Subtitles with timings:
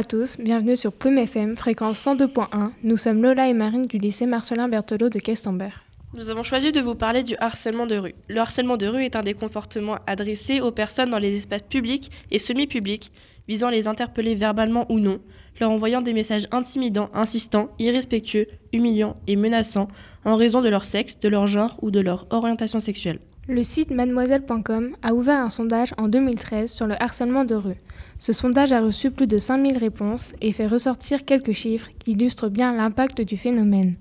[0.00, 2.70] À tous, bienvenue sur Plume FM, fréquence 102.1.
[2.84, 5.84] Nous sommes Lola et Marine du lycée Marcelin Berthelot de Questembert.
[6.14, 8.14] Nous avons choisi de vous parler du harcèlement de rue.
[8.28, 12.10] Le harcèlement de rue est un des comportements adressés aux personnes dans les espaces publics
[12.30, 13.12] et semi-publics,
[13.46, 15.20] visant à les interpeller verbalement ou non,
[15.60, 19.88] leur envoyant des messages intimidants, insistants, irrespectueux, humiliants et menaçants
[20.24, 23.18] en raison de leur sexe, de leur genre ou de leur orientation sexuelle.
[23.52, 27.78] Le site mademoiselle.com a ouvert un sondage en 2013 sur le harcèlement de rue.
[28.20, 32.48] Ce sondage a reçu plus de 5000 réponses et fait ressortir quelques chiffres qui illustrent
[32.48, 33.96] bien l'impact du phénomène.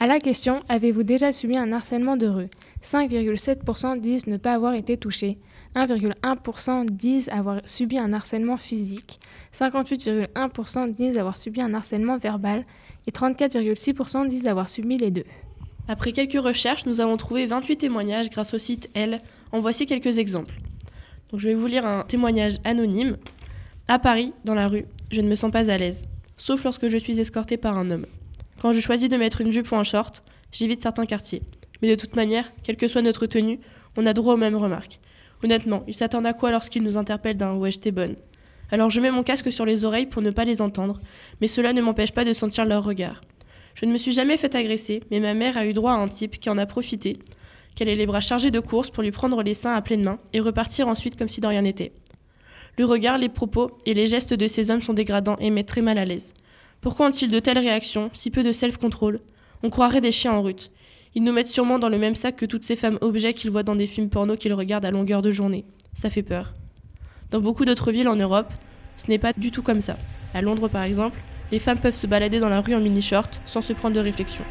[0.00, 2.48] À la question Avez-vous déjà subi un harcèlement de rue?
[2.82, 5.38] 5,7% disent ne pas avoir été touchés,
[5.76, 9.20] 1,1% disent avoir subi un harcèlement physique,
[9.56, 12.66] 58,1% disent avoir subi un harcèlement verbal
[13.06, 15.26] et 34,6% disent avoir subi les deux.
[15.90, 19.20] Après quelques recherches, nous avons trouvé 28 témoignages grâce au site L.
[19.50, 20.54] En voici quelques exemples.
[21.30, 23.16] Donc, je vais vous lire un témoignage anonyme.
[23.88, 26.04] À Paris, dans la rue, je ne me sens pas à l'aise,
[26.36, 28.06] sauf lorsque je suis escortée par un homme.
[28.62, 31.42] Quand je choisis de mettre une jupe ou un short, j'évite certains quartiers.
[31.82, 33.58] Mais de toute manière, quelle que soit notre tenue,
[33.96, 35.00] on a droit aux mêmes remarques.
[35.42, 38.14] Honnêtement, ils s'attendent à quoi lorsqu'ils nous interpellent d'un ouais, bonne?
[38.70, 41.00] Alors je mets mon casque sur les oreilles pour ne pas les entendre,
[41.40, 43.22] mais cela ne m'empêche pas de sentir leur regard.
[43.74, 46.08] Je ne me suis jamais fait agresser, mais ma mère a eu droit à un
[46.08, 47.18] type qui en a profité,
[47.74, 50.18] qu'elle ait les bras chargés de courses pour lui prendre les seins à pleine main
[50.32, 51.92] et repartir ensuite comme si de rien n'était.
[52.78, 55.82] Le regard, les propos et les gestes de ces hommes sont dégradants et mettent très
[55.82, 56.34] mal à l'aise.
[56.80, 59.20] Pourquoi ont-ils de telles réactions, si peu de self-control?
[59.62, 60.70] On croirait des chiens en rute.
[61.14, 63.64] Ils nous mettent sûrement dans le même sac que toutes ces femmes objets qu'ils voient
[63.64, 65.64] dans des films porno qu'ils regardent à longueur de journée.
[65.92, 66.54] Ça fait peur.
[67.30, 68.50] Dans beaucoup d'autres villes en Europe,
[68.96, 69.96] ce n'est pas du tout comme ça.
[70.34, 71.18] À Londres par exemple,
[71.52, 74.44] les femmes peuvent se balader dans la rue en mini-short sans se prendre de réflexion.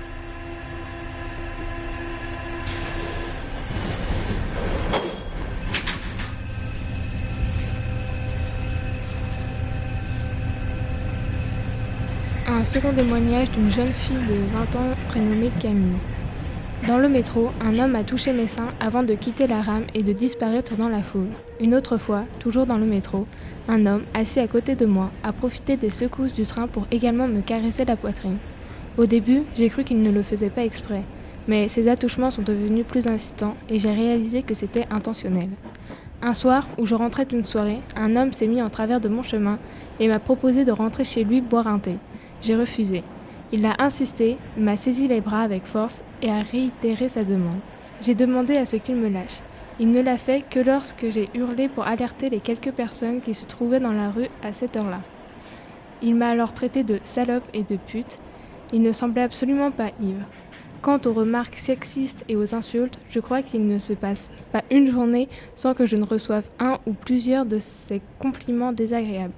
[12.47, 15.97] Un second témoignage d'une jeune fille de 20 ans prénommée Camille.
[16.87, 20.01] Dans le métro, un homme a touché mes seins avant de quitter la rame et
[20.01, 21.27] de disparaître dans la foule.
[21.59, 23.27] Une autre fois, toujours dans le métro,
[23.67, 27.27] un homme, assis à côté de moi, a profité des secousses du train pour également
[27.27, 28.37] me caresser la poitrine.
[28.97, 31.03] Au début, j'ai cru qu'il ne le faisait pas exprès,
[31.49, 35.49] mais ses attouchements sont devenus plus insistants et j'ai réalisé que c'était intentionnel.
[36.21, 39.23] Un soir, où je rentrais d'une soirée, un homme s'est mis en travers de mon
[39.23, 39.59] chemin
[39.99, 41.97] et m'a proposé de rentrer chez lui boire un thé.
[42.41, 43.03] J'ai refusé.
[43.51, 47.59] Il a insisté, m'a saisi les bras avec force et a réitéré sa demande.
[47.99, 49.39] J'ai demandé à ce qu'il me lâche.
[49.79, 53.45] Il ne l'a fait que lorsque j'ai hurlé pour alerter les quelques personnes qui se
[53.45, 55.01] trouvaient dans la rue à cette heure-là.
[56.03, 58.17] Il m'a alors traité de salope et de pute.
[58.71, 60.25] Il ne semblait absolument pas ivre.
[60.83, 64.91] Quant aux remarques sexistes et aux insultes, je crois qu'il ne se passe pas une
[64.91, 69.33] journée sans que je ne reçoive un ou plusieurs de ces compliments désagréables.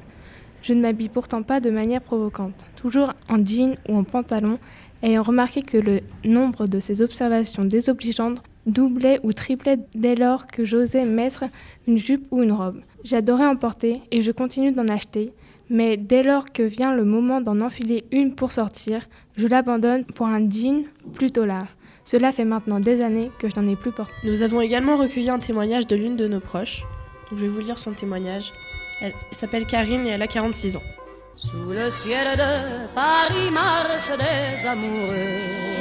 [0.61, 4.59] Je ne m'habille pourtant pas de manière provocante, toujours en jean ou en pantalon,
[5.03, 10.65] ayant remarqué que le nombre de ces observations désobligeantes doublait ou triplait dès lors que
[10.65, 11.45] j'osais mettre
[11.87, 12.81] une jupe ou une robe.
[13.03, 15.33] J'adorais en porter et je continue d'en acheter,
[15.69, 19.07] mais dès lors que vient le moment d'en enfiler une pour sortir,
[19.37, 21.69] je l'abandonne pour un jean plutôt large.
[22.05, 24.13] Cela fait maintenant des années que je n'en ai plus porté.
[24.23, 26.83] Nous avons également recueilli un témoignage de l'une de nos proches.
[27.31, 28.51] Je vais vous lire son témoignage.
[29.01, 30.83] Elle s'appelle Karine et elle a 46 ans.
[31.35, 35.71] Sous le ciel de Paris marchent des amoureux.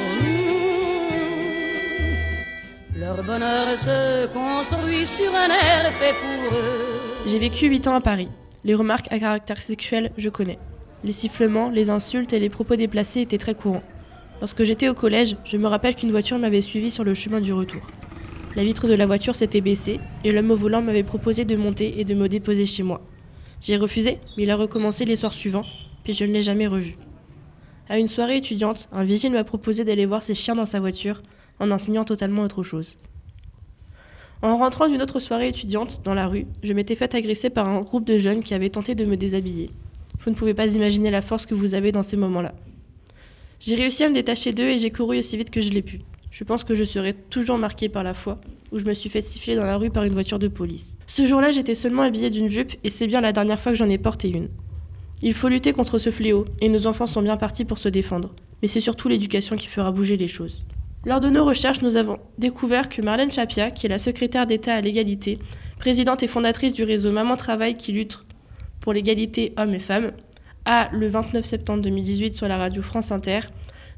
[2.97, 7.27] Leur bonheur se construit sur un air fait pour eux.
[7.27, 8.29] J'ai vécu 8 ans à Paris.
[8.63, 10.59] Les remarques à caractère sexuel, je connais.
[11.03, 13.83] Les sifflements, les insultes et les propos déplacés étaient très courants.
[14.39, 17.53] Lorsque j'étais au collège, je me rappelle qu'une voiture m'avait suivi sur le chemin du
[17.53, 17.81] retour.
[18.55, 21.99] La vitre de la voiture s'était baissée et l'homme au volant m'avait proposé de monter
[21.99, 23.01] et de me déposer chez moi.
[23.61, 25.65] J'ai refusé, mais il a recommencé les soirs suivants,
[26.03, 26.95] puis je ne l'ai jamais revu.
[27.89, 31.21] À une soirée étudiante, un vigile m'a proposé d'aller voir ses chiens dans sa voiture,
[31.59, 32.97] en enseignant totalement autre chose.
[34.41, 37.81] En rentrant d'une autre soirée étudiante dans la rue, je m'étais fait agresser par un
[37.81, 39.69] groupe de jeunes qui avaient tenté de me déshabiller.
[40.21, 42.55] Vous ne pouvez pas imaginer la force que vous avez dans ces moments-là.
[43.59, 46.01] J'ai réussi à me détacher d'eux et j'ai couru aussi vite que je l'ai pu.
[46.31, 48.39] Je pense que je serai toujours marquée par la foi
[48.71, 50.97] où je me suis fait siffler dans la rue par une voiture de police.
[51.05, 53.89] Ce jour-là, j'étais seulement habillée d'une jupe et c'est bien la dernière fois que j'en
[53.89, 54.47] ai porté une.
[55.21, 58.33] Il faut lutter contre ce fléau et nos enfants sont bien partis pour se défendre.
[58.61, 60.63] Mais c'est surtout l'éducation qui fera bouger les choses.
[61.05, 64.75] Lors de nos recherches, nous avons découvert que Marlène Chapia, qui est la secrétaire d'État
[64.75, 65.37] à l'égalité,
[65.79, 68.19] présidente et fondatrice du réseau Maman Travail qui lutte
[68.79, 70.11] pour l'égalité hommes et femmes,
[70.65, 73.41] a, le 29 septembre 2018 sur la radio France Inter,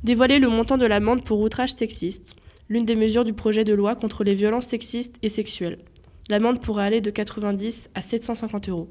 [0.04, 2.36] dévoilé le montant de l'amende pour outrage sexiste,
[2.70, 5.80] l'une des mesures du projet de loi contre les violences sexistes et sexuelles.
[6.30, 8.90] L'amende pourrait aller de 90 à 750 euros.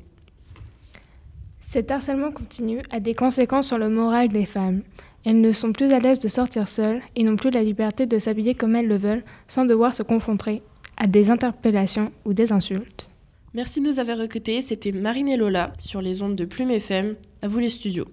[1.60, 4.82] Cet harcèlement continu a des conséquences sur le moral des femmes.
[5.24, 8.18] Elles ne sont plus à l'aise de sortir seules et n'ont plus la liberté de
[8.18, 10.62] s'habiller comme elles le veulent sans devoir se confronter
[10.96, 13.08] à des interpellations ou des insultes.
[13.54, 14.62] Merci de nous avoir recrutés.
[14.62, 17.16] C'était Marine et Lola sur les ondes de Plume FM.
[17.40, 18.06] À vous les studios.